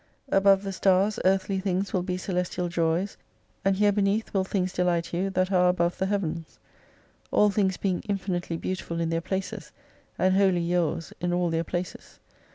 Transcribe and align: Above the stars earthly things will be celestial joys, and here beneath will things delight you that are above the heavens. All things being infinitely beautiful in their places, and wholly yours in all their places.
Above 0.31 0.63
the 0.63 0.71
stars 0.71 1.19
earthly 1.25 1.59
things 1.59 1.93
will 1.93 2.01
be 2.01 2.17
celestial 2.17 2.67
joys, 2.69 3.17
and 3.63 3.75
here 3.75 3.91
beneath 3.91 4.33
will 4.33 4.43
things 4.43 4.73
delight 4.73 5.13
you 5.13 5.29
that 5.29 5.51
are 5.51 5.69
above 5.69 5.99
the 5.99 6.07
heavens. 6.07 6.57
All 7.29 7.51
things 7.51 7.77
being 7.77 8.01
infinitely 8.09 8.57
beautiful 8.57 8.99
in 8.99 9.09
their 9.09 9.21
places, 9.21 9.71
and 10.17 10.35
wholly 10.35 10.61
yours 10.61 11.13
in 11.21 11.31
all 11.31 11.51
their 11.51 11.63
places. 11.63 12.17